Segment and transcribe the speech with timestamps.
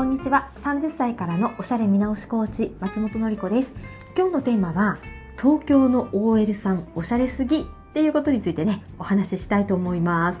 [0.00, 0.48] こんにちは。
[0.56, 3.76] 30歳からのおしゃれ見直しコーチ松本の子です。
[4.16, 4.96] 今日のテーマは
[5.38, 10.40] 東京の OL さんおしゃれすぎっていうことについてねお話ししたいと思います。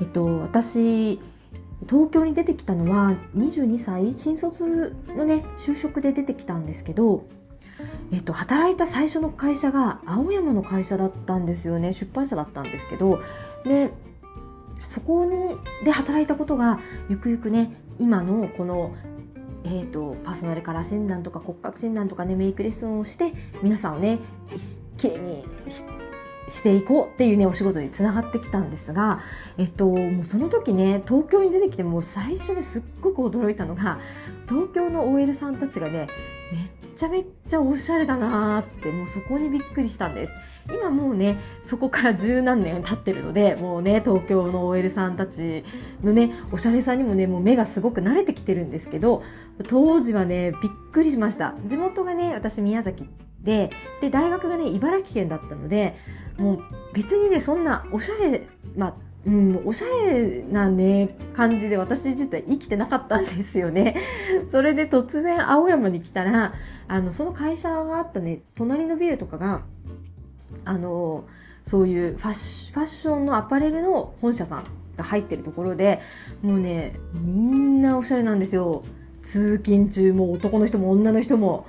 [0.00, 1.18] えっと私
[1.88, 7.24] 東京に出てきたのは22歳新卒のね就職で出てきたんですけど
[8.12, 11.92] えっと、働いた最初の会社が青山の会社だったんですよね。
[11.92, 13.18] 出版社だったんですけど
[13.64, 13.90] で
[14.86, 18.94] そこにで働いたことがゆくゆくね今のこの
[19.64, 24.18] えーと、パーソナルカラー診断とか骨格診断とかねメイクレッスンをして皆さんをね
[24.96, 25.44] きれいに
[26.48, 29.20] していこうっていうねお仕事につながってきたんですが、
[29.58, 33.98] えっと、もうその時ね東京に出てきてもう最初にすっごく驚いたのが
[34.48, 36.08] 東京の OL さんたちがね
[36.52, 40.32] めっちゃめっちゃおしゃれだなーってもうそこにびっくりしたんです。
[40.72, 45.64] 今もうねそこから十何年経ってるのでもうね東京の OL さんたち
[46.02, 49.22] のねおしゃれさんにもねもう目がすごく慣れてきてるんですけど
[49.66, 53.08] 当時はねびっくりしました地元がね私宮崎
[53.40, 53.70] で
[54.00, 55.96] で大学がね茨城県だったので
[56.36, 56.62] もう
[56.92, 58.94] 別にねそんなおしゃれまあ
[59.26, 63.94] うん、おしゃれなね、感じで私自体生きてなかったんですよね。
[64.50, 66.54] それで突然青山に来たら、
[66.86, 69.62] あの、その会社があったね、隣のビルとかが、
[70.68, 71.24] あの、
[71.64, 74.64] そういうファッションのアパレルの本社さん
[74.96, 76.00] が入ってるところで、
[76.42, 78.84] もうね、みんなおしゃれなんですよ。
[79.22, 81.66] 通勤中も男の人も女の人も。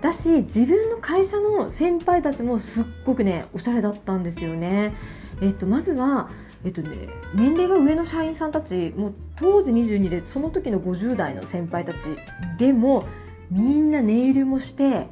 [0.00, 4.94] だし、自分の会社の先輩たちもすっごくね、おしゃれだったんですよね。
[5.42, 6.30] えっと、まずは、
[6.64, 12.16] えっとね、年齢が上の社員さんたちもう当時22でその時の50代の先輩たち
[12.58, 13.06] でも
[13.50, 15.08] みんなネイルもして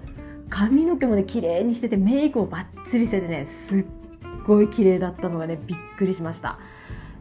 [0.49, 3.87] 髪の毛もね綺麗にしててメイクもバッチリしててねすっ
[4.45, 6.59] ごい綺麗だったのがねびっくりしました。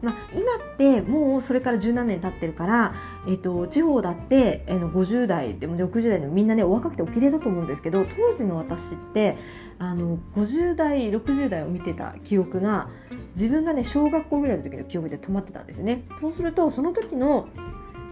[0.00, 0.42] まあ、今
[0.74, 2.94] ってもうそれから十何年経ってるから、
[3.26, 9.36] えっと、地方だって、えの50代でも60代でもみんなねお若くてお綺麗だと思うんですけど当時の私って
[9.78, 12.90] あの50代60代を見てた記憶が
[13.34, 17.48] 自分がね小学校ぐらいの時の記憶で止まってたんですねそうするとその時の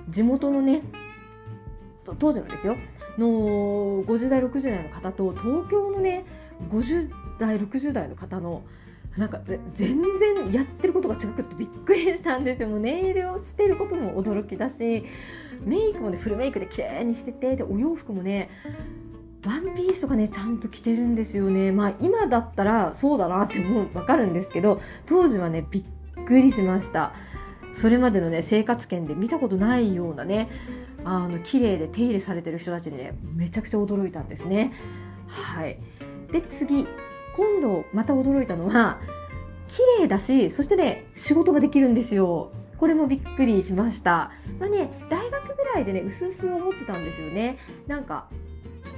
[0.08, 0.82] 地元のね
[2.18, 2.76] 当時のですよ
[3.18, 6.24] の50代60代の方と東京のね
[6.70, 8.62] 50代60代の方の
[9.16, 9.40] なんか
[9.74, 12.68] 全然やってることが違くってびっくりしたんですよ。
[12.68, 15.04] もうネイルをしてることも驚きだし
[15.64, 18.50] メイクもねフルメイクで綺麗にしててでお洋服もね
[19.46, 21.72] ワンピースとかねちゃんと着てるんですよね。
[21.72, 25.84] まあ今だったらそうだなってもう分かるんですけど当時はねびっ
[26.26, 27.14] くりしました。
[27.72, 30.48] それまでのね生活圏で見たことないようなね
[31.06, 34.72] あの綺麗で手入れされてる人たちにねめちゃくちゃ驚いたんですね。
[35.28, 35.78] はい。
[36.30, 36.86] で次。
[37.36, 38.98] 今度また驚いたのは
[39.68, 42.50] 綺麗だしそしてね仕事ができるんですよ。
[42.78, 44.32] これもびっくりしました。
[44.58, 47.58] まあね大学ぐらいでね薄々思ってたんですよね。
[47.86, 48.28] なんか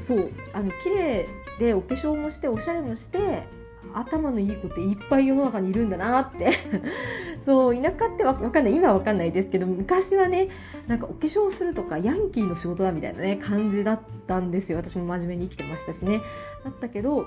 [0.00, 1.26] そうあの綺麗
[1.58, 3.48] でお化粧もしておしゃれもして
[3.94, 6.50] 頭のいい子っていっぱい世の中にいるんだなって。
[7.44, 8.74] そう田舎ってわかんない。
[8.74, 10.48] 今はわかんないですけど昔はね
[10.86, 14.78] なんかお化粧するとかヤンキーの仕事だみたいなね感じだったんですよ。
[14.78, 16.20] 私も真面目に生きてましたしね。
[16.64, 17.26] だったけど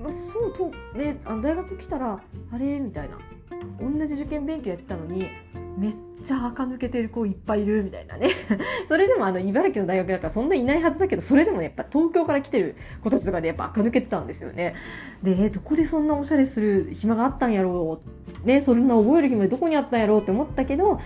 [0.00, 2.20] まあ、そうと、ね、あの大学来たら
[2.52, 2.80] あれ？
[2.80, 3.18] みたいな。
[3.78, 5.28] 同じ受験勉強やってたのに
[5.80, 8.28] めっちゃ垢抜けてる子いっぱいいるみたいなね。
[8.86, 14.74] それでもあの茨城の大学だからそんないないはずだけどそれでもやっぱ東京から来てる子たちとかでやっぱ垢抜けてたんですよね。
[15.22, 18.02] で、え、どこでそんなおしゃれする暇があったんやろ
[18.44, 18.46] う？
[18.46, 21.00] ねそんな覚える暇どこにあったんやろうって思ったけど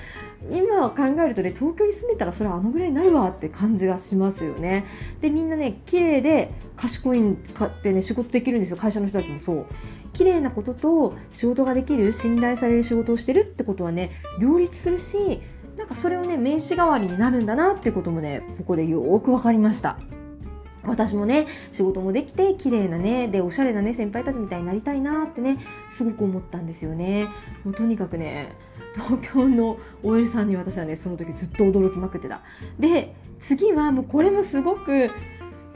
[0.51, 4.85] 今考えるとね東京に住んでたらそれはあのぐらいになるわって感じがしますよね。
[5.21, 8.77] でみんなね綺麗で賢いんかってね仕事できるんですよ。
[8.77, 9.67] 会社の人たちもそう。
[10.15, 15.43] 綺麗なことと仕事ができる信頼される仕事をしてるってことはね両立するし
[15.77, 19.99] なんかそれをね名刺代わりになるんだなってこともねここでよーく分かりました。
[20.87, 25.59] 私もね仕事もできて綺麗なねでおしゃれなね先輩たちみたいになりたいなってね
[25.89, 27.27] すごく思ったんですよね。
[27.65, 28.53] もうとにかくね
[28.95, 32.43] 東京の OL さんに私はねその時ずっと驚きまくってた。
[32.79, 35.11] で次はもうこれもすごく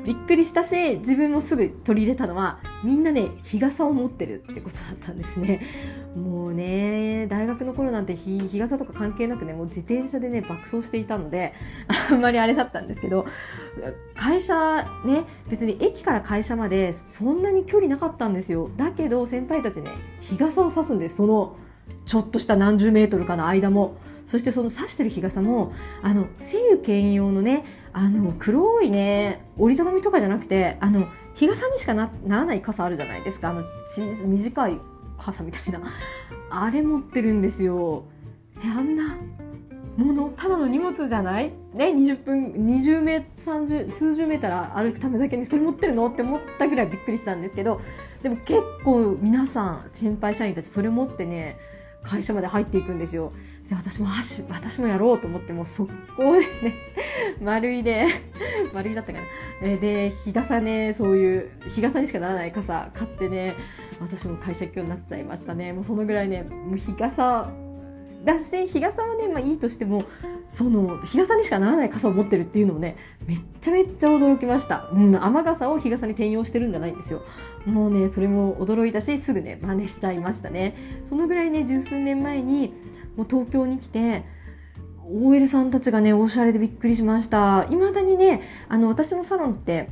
[0.09, 5.61] びっくりしたし自分もすぐ取り入れたのはみんなね日傘を持ってるってことだったんですね。
[6.17, 11.53] もうね大学の頃なんて日傘とか関係なくねもう自転車でね爆走していたので
[12.11, 13.27] あんまりあれだったんですけど
[14.17, 18.71] 会社ね別に駅から会社までそんなに距離なかったんですよ。
[18.79, 19.91] だけど先輩たちね
[20.23, 21.57] 日傘を差すんですその
[22.07, 23.99] ちょっとした何十メートルかの間も
[24.29, 25.73] そしてその差してる日傘も
[26.03, 27.65] あの晴雨兼用のね
[27.95, 33.49] あの黒いね折りたたみとかじゃなくてあの日傘にしかならない傘あるじゃないですか。
[33.49, 33.65] あの
[34.27, 34.79] 短い
[35.17, 35.81] 傘みたいな。
[36.51, 38.05] あれ持ってるんですよ。
[38.63, 39.17] えあんな
[39.97, 41.49] ものただの荷物じゃない？
[41.73, 46.07] ね20分20メ30数十メーター歩くためだけにそれ持ってるの？
[46.07, 47.81] って思ったぐらいびっくりしたんですけど。
[48.23, 51.57] でも結構皆さん先輩社員たちそれ持ってね
[52.03, 53.33] 会社まで入っていくんですよ。
[53.69, 56.75] で私も箸私もやろうと思ってもう速攻でね
[57.43, 58.07] 丸いで
[58.73, 59.25] 丸いだったかな。
[59.63, 63.57] えで日傘ねそういう日傘にしかならない傘買ってね
[64.01, 65.73] 私も会社行くようになっちゃいましたね。
[65.73, 67.51] もうそのぐらいねもう日傘
[68.25, 70.05] だし日傘はね、まあ、いいとしても
[70.49, 77.23] その日傘にしかならない傘を持ってるっていうのもねめっちゃめっちゃ驚きました、うん、雨傘を日傘に転用してるんじゃないんですよ。
[77.67, 80.75] もうねそれも驚いたしすぐね真似しちゃいましたね。
[81.05, 82.73] そのぐらいね十数年前に
[83.19, 84.25] もう東京に来て
[85.11, 87.65] OL さんたちがねおしゃれでびっくりしました。
[87.65, 89.91] 未だにねあの私のサロンって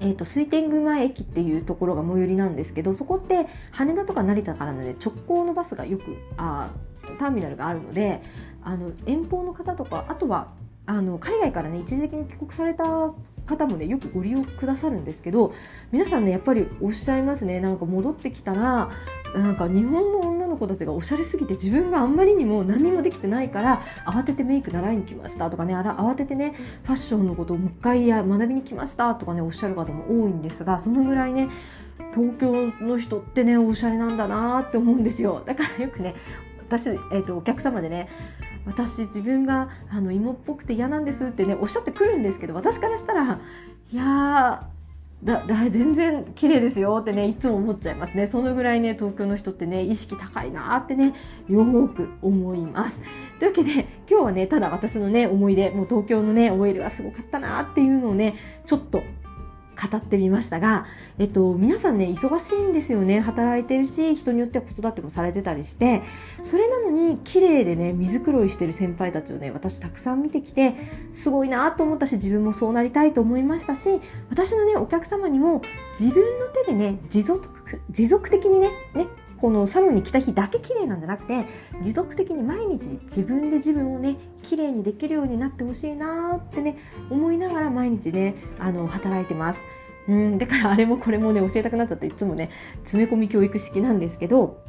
[0.00, 6.72] えーと、水天宮前駅っていうところが最寄りなんですけどそこって羽田とか成田からので直行のバスがよくあ
[7.18, 8.20] ターミナルがあるので
[8.62, 10.52] あの遠方の方とかあとは
[10.84, 12.84] あの海外からね一時的に帰国された
[13.46, 15.52] 方もねよくご利用くださるんですけど
[15.92, 17.60] 皆さんねやっぱりおっしゃいますね。
[17.60, 18.90] なんか戻ってきたら
[19.34, 26.54] なんか日本の女の子たちがおしゃれすぎて自分があんまりにも何もできてないから慌ててメイク習いに来ましたとかねあら慌ててね
[26.84, 31.48] ファッションのことをもう一回や学びに来ましたとかねおっしゃる方も多いんですがそのぐらいね
[32.14, 35.42] 東京の人ってねおしゃれなんだなって思うんですよ。
[35.44, 36.14] だからよくね
[36.68, 38.08] 私、えーと、お客様でね
[38.66, 43.40] 私自分があの芋っぽくて嫌なんですってねおっしゃってくるんですけど私からしたら
[43.92, 44.68] いや
[45.22, 48.26] だだ全然綺麗ですよってねいつも思っちゃいますね。
[48.26, 51.14] そのぐらいね東京の人ってね意識高いなってね
[51.48, 53.00] よーく思います。
[53.38, 58.34] というわけで今日はねただ私のね思い出もう東京のね OL はすごかったなっていうのをね
[58.66, 59.02] ちょっと
[59.74, 60.86] 語ってみましたが、
[61.18, 63.20] えっと、皆さんね、忙しいんですよね。
[63.20, 66.02] 働いてるし、人によっては子育てもされてたりして、
[66.42, 70.74] それなのに、綺麗でね、水黒いしてる先輩たちをね、私たくさん見てきて、
[71.12, 74.00] すごいなと思ったし、自分もそうなりたいと思いましたし、
[74.30, 75.62] 私のね、お客様にも、
[75.98, 77.48] 自分の手でね、持続、
[77.90, 79.06] 持続的にね、ね、
[79.44, 81.44] このサロンに来た日だけ綺麗なんじゃなくて
[81.82, 86.78] 持続的に毎日自分で自分をね綺麗にできるようになってほしいなってね
[87.10, 89.62] 思いながら毎日ねあの働いてます。
[90.08, 92.48] うんだからあれもこれもね教えたくなっちゃっていつもね
[92.84, 94.62] 詰め込み教育式なんですけど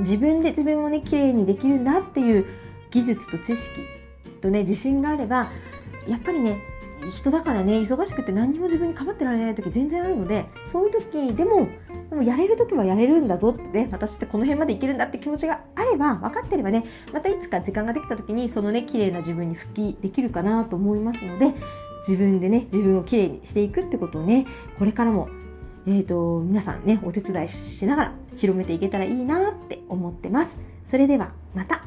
[0.00, 2.44] 自分で自分をね綺麗にできるんだっていう
[2.90, 3.80] 技術と知識
[4.42, 5.50] とね自信があれば
[6.06, 6.60] やっぱりね
[7.10, 11.68] 人だからね忙しくて何にも自分に構ってられない時全然あるのでそういう時でも
[12.18, 21.54] もうやれる時はやれるんだぞってね、私ってこの辺までいけるんだって気持ちがあれば、分かってればね、またいつか時間ができた時にそのね、綺麗な自分に復帰できるかなと思いますので、
[22.00, 24.46] 自分でね、自分を綺麗にしていくってことをね、
[24.80, 25.28] これからも、
[25.86, 30.58] えっ、ー、と、皆さんね、お手伝いしながら広めていけたらいいなって思ってます。
[30.82, 31.84] それでは、また。